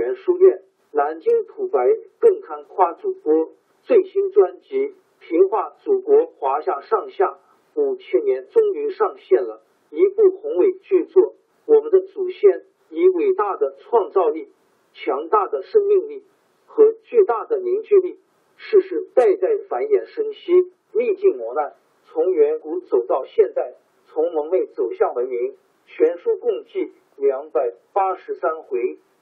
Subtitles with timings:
[0.00, 0.14] 谢谢听众！
[0.14, 1.78] 天津上元书院、南京土白
[2.18, 3.50] 更堪夸主播
[3.82, 4.76] 最新专辑
[5.20, 7.38] 《平化祖国华夏上下
[7.74, 11.34] 五千年》终于上线了，一部宏伟巨作。
[11.66, 14.48] 我们的祖先以伟大的创造力、
[14.94, 16.24] 强大的生命力
[16.66, 18.18] 和巨大的凝聚力，
[18.56, 20.52] 世世代代繁衍生息，
[20.94, 21.74] 历尽磨难，
[22.06, 23.74] 从远古走到现代，
[24.06, 25.56] 从蒙昧走向文明。
[25.84, 26.92] 全书共计。
[27.16, 28.96] 两百八十三回，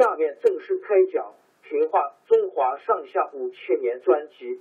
[0.00, 1.34] 下面正式开讲
[1.68, 4.58] 《评话中华上下五千年》专辑。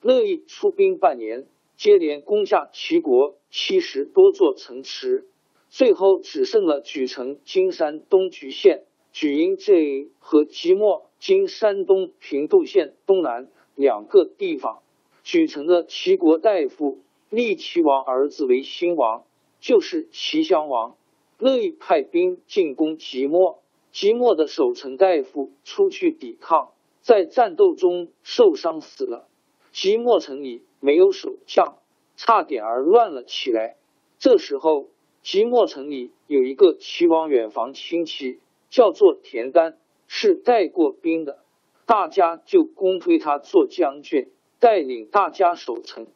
[0.00, 1.46] 乐意出兵半年，
[1.76, 5.28] 接连攻下齐国七十多座城池，
[5.68, 14.82] 最后只剩了莒城（今山东莒县）、莒阴这和即墨（今山东平度县东南）两个地方。
[15.24, 17.00] 举城的齐国大夫
[17.30, 19.24] 立齐王儿子为新王，
[19.60, 20.96] 就是齐襄王。
[21.38, 29.28] 乐意派兵进攻即墨，即墨的守城大夫出去抵抗，在战斗中受伤死了。
[29.72, 31.78] 即墨城里没有守将，
[32.16, 33.76] 差点儿乱了起来。
[34.18, 34.88] 这时候，
[35.22, 41.38] 即墨城里有一个齐王远房亲戚，叫做田丹，是带过兵的，
[41.86, 44.28] 大家就公推他做将军。
[44.58, 46.06] 带领大家守城，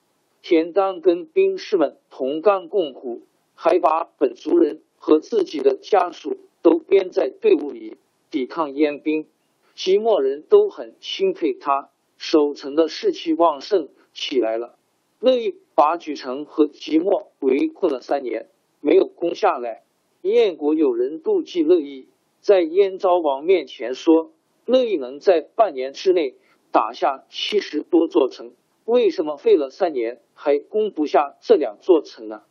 [0.47, 3.23] 田丹跟兵士们同甘共苦，
[3.55, 7.97] 还把本族人和自己的家属都编在队伍里
[8.31, 9.27] 抵抗燕兵。
[9.75, 11.89] 即墨人都很钦佩他，
[12.19, 14.77] 守城的士气旺盛起来了。
[15.19, 18.51] 乐意把莒城和即墨围困了三年，
[18.83, 19.83] 没有攻下来。
[20.21, 22.07] 燕国有人妒忌乐意，
[22.43, 24.31] 在燕昭王面前说，
[24.67, 26.35] 乐意能在半年之内。
[26.71, 28.51] 打下七十多座城，
[28.85, 32.43] 为什么费了三年还攻不下这两座城呢？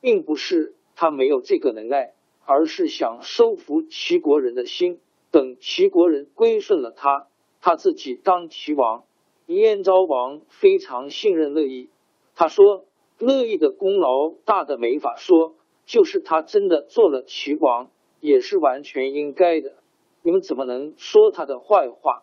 [0.00, 2.12] 并不是他没有这个能耐，
[2.44, 5.00] 而是想收服齐国人的心。
[5.30, 7.26] 等齐国人归顺了他，
[7.60, 9.04] 他自己当齐王。
[9.46, 11.90] 燕昭王非常信任乐毅，
[12.34, 12.84] 他说
[13.18, 15.54] 乐毅的功劳大的没法说，
[15.86, 19.74] 就是他真的做了齐王，也是完全应该的。
[20.22, 22.22] 你们怎么能说他的坏话？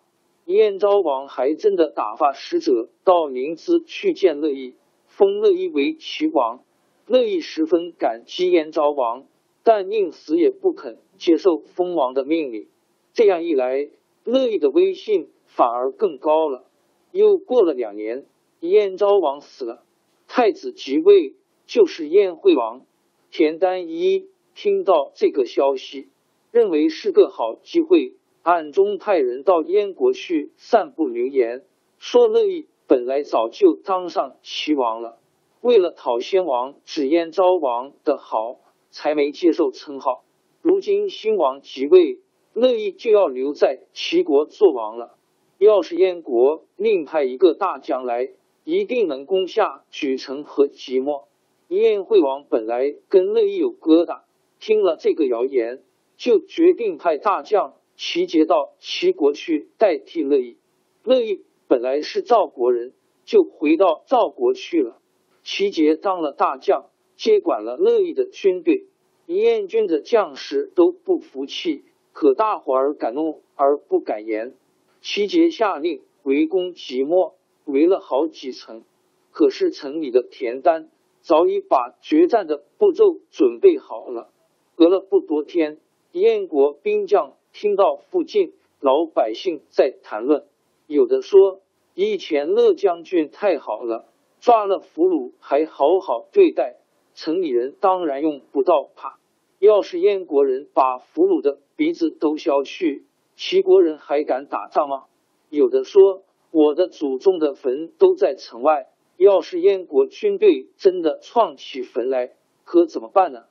[0.52, 4.76] 燕昭王还真的打发使者到临淄去见乐毅，
[5.08, 6.64] 封乐毅为齐王。
[7.08, 9.26] 乐毅十分感激燕昭王，
[9.64, 12.68] 但宁死也不肯接受封王的命令。
[13.14, 13.90] 这样一来，
[14.24, 16.66] 乐毅的威信反而更高了。
[17.12, 18.26] 又过了两年，
[18.62, 19.84] 燕昭王死了，
[20.28, 21.34] 太子即位，
[21.66, 22.86] 就是燕惠王。
[23.32, 26.08] 田丹一听到这个消息，
[26.52, 28.14] 认为是个好机会。
[28.44, 31.64] 暗中派人到燕国去散布流言，
[32.00, 35.20] 说乐毅本来早就当上齐王了，
[35.62, 38.60] 为了讨先王指燕昭王的好，
[38.90, 40.24] 才没接受称号。
[40.64, 42.20] 如今新王即位，
[42.54, 45.16] 乐毅就要留在齐国做王了。
[45.60, 48.32] 要是燕国另派一个大将来，
[48.64, 51.28] 一定能攻下莒城和即墨。
[51.68, 54.22] 燕惠王本来跟乐毅有疙瘩，
[54.60, 55.84] 听了这个谣言，
[56.18, 57.76] 就决定派大将。
[58.04, 60.58] 齐节到齐国去代替乐毅，
[61.04, 62.94] 乐毅本来是赵国人，
[63.26, 64.98] 就回到赵国去了。
[65.44, 68.88] 齐节当了大将，接管了乐毅的军队。
[69.28, 74.56] 燕军的将士都不服气，可大伙儿敢怒而不敢言。
[75.02, 78.84] 齐节下令围攻即墨，围了好几层，
[79.30, 80.90] 可是城里的田丹
[81.22, 84.32] 早已把决战的步骤准备好了。
[84.74, 85.78] 隔了不多天，
[86.14, 87.36] 燕国兵将。
[87.54, 90.46] 听到附近老百姓在谈论，
[90.88, 91.62] 有的说
[91.94, 94.06] 以前乐将军太好了，
[94.40, 96.78] 抓了俘虏还好好对待，
[97.14, 99.20] 城里人当然用不到怕。
[99.60, 103.06] 要是燕国人把俘虏的鼻子都削去，
[103.36, 105.06] 齐国人还敢打仗吗？
[105.50, 108.88] 有的说我的祖宗的坟都在城外，
[109.18, 112.32] 要是燕国军队真的创起坟来，
[112.64, 113.44] 可怎么办呢？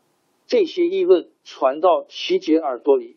[0.46, 3.16] 这些议论传到齐杰耳朵里，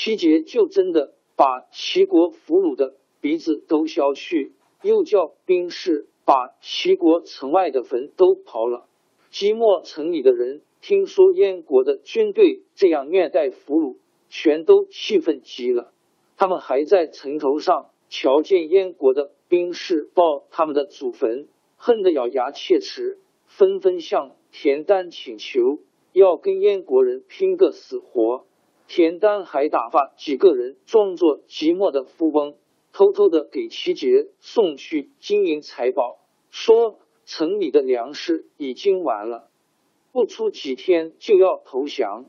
[0.00, 8.86] 齐杰就真的把齐国俘虏的鼻子都削去，又叫兵士把齐国城外的坟都刨了。
[9.32, 10.62] 即墨城里的人。
[10.80, 13.96] 听说燕国的军队这样虐待俘虏，
[14.28, 15.92] 全都气愤极了。
[16.36, 25.80] 他们还在城头上瞧见燕国的兵士抱他们的祖坟，恨得咬牙切齿，纷纷向田丹请求
[26.12, 28.46] 要跟燕国人拼个死活。
[28.88, 32.56] 田丹还打发几个人装作寂寞的富翁，
[32.90, 36.18] 偷偷的给齐杰送去金银财宝，
[36.50, 39.50] 说城里的粮食已经完了。
[40.10, 42.24] 不出几天就要投降。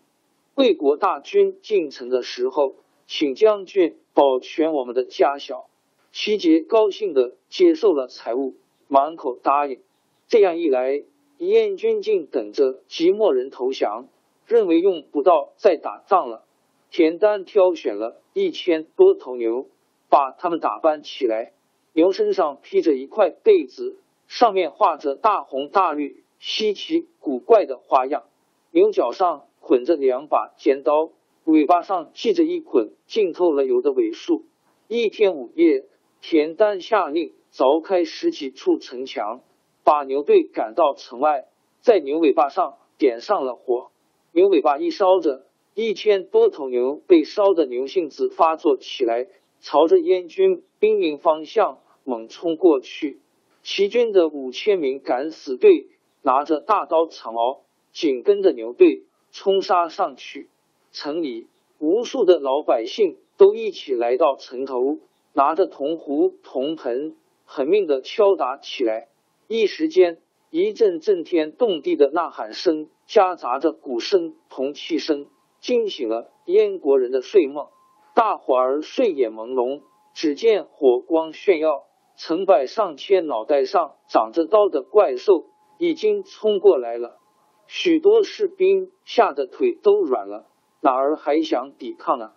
[0.54, 2.76] 魏国大军进城的时候，
[3.08, 5.70] 请将军保全我们的家小。
[6.12, 8.56] 齐杰高兴的接受了财物，
[8.90, 9.80] 满口答应。
[10.28, 11.06] 这样一来，
[11.38, 14.10] 燕军竟等着即墨人投降，
[14.46, 16.44] 认为用不到再打仗了。
[16.92, 19.68] 田丹挑选了一千多头牛，
[20.10, 21.54] 把它们打扮起来，
[21.94, 26.24] 牛身上披着一块被子，上面画着大红大绿。
[26.40, 28.24] 稀奇古怪的花样，
[28.72, 31.10] 牛角上捆着两把尖刀，
[31.44, 34.46] 尾巴上系着一捆浸透了油的尾束。
[34.88, 35.84] 一天午夜，
[36.22, 39.42] 田丹下令凿开十几处城墙，
[39.84, 41.50] 把牛队赶到城外，
[41.82, 43.92] 在牛尾巴上点上了火。
[44.32, 45.46] 牛尾巴一烧着，
[45.80, 49.28] 一千多头牛被烧的牛性子发作起来，
[49.62, 53.22] 朝着燕军兵营方向猛冲过去。
[53.64, 55.88] 齐军的五千名敢死队。
[56.22, 57.62] 拿着大刀长矛，
[57.94, 60.50] 紧跟着牛队冲杀上去。
[60.92, 61.48] 城里
[61.78, 64.98] 无数的老百姓都一起来到城头，
[65.32, 67.16] 拿着铜壶、铜盆，
[67.46, 69.08] 狠命的敲打起来。
[69.48, 70.18] 一时间，
[70.52, 75.26] 一阵震天动地的呐喊声，夹杂着鼓声、铜器声，
[75.60, 77.68] 惊醒了燕国人的睡梦。
[78.16, 79.82] 大伙儿睡眼朦胧，
[80.14, 81.84] 只见火光炫耀，
[82.18, 85.46] 成百上千脑袋上长着刀的怪兽。
[85.82, 87.20] 已经冲过来了，
[87.66, 90.46] 许多士兵吓得腿都软了，
[90.82, 92.34] 哪儿还想抵抗呢？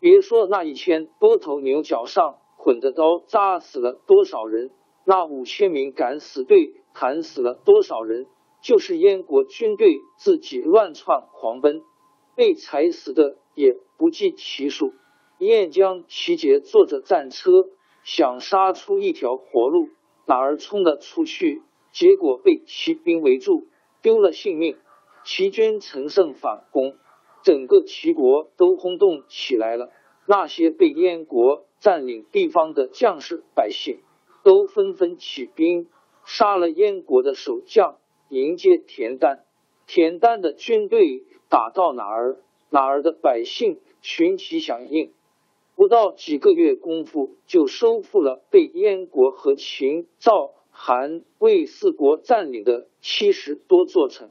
[0.00, 4.72] 别说那一千多头牛角上捆着刀扎死了多少人，
[5.04, 8.26] 那五千名敢死队砍死了多少人，
[8.60, 11.80] 就是燕国军队自己乱窜狂奔，
[12.36, 14.92] 被踩死的也不计其数。
[15.38, 17.50] 燕将齐杰坐着战车
[18.04, 19.88] 想杀出一条活路，
[20.26, 21.62] 哪儿冲得出去？
[21.92, 23.66] 结果被骑兵围住，
[24.02, 24.76] 丢了性命。
[25.24, 26.96] 齐军乘胜反攻，
[27.42, 29.90] 整个齐国都轰动起来了。
[30.26, 34.00] 那些被燕国占领地方的将士百姓，
[34.42, 35.88] 都纷纷起兵，
[36.24, 37.98] 杀了燕国的守将，
[38.28, 39.44] 迎接田丹。
[39.86, 41.22] 田丹的军队
[41.54, 42.38] 打到哪儿，
[42.70, 45.12] 哪儿的百姓群起响应。
[45.76, 50.50] 不到几个月功夫，就收复了被燕国和秦赵。
[50.72, 54.30] 韩魏四国占领的七十多座城，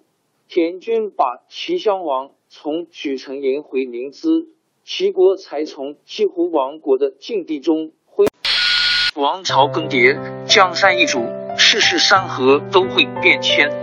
[0.50, 4.48] 田军把齐襄王从莒城迎回临淄，
[4.84, 8.26] 齐国才从几乎亡国的境地中恢。
[9.16, 11.22] 王朝更迭，江山易主，
[11.58, 13.83] 世事山河都会变迁。